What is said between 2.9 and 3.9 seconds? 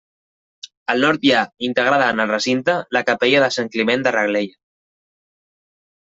la capella de Sant